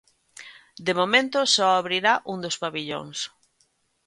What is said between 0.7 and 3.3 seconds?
De momento só abrirá un dos pavillóns.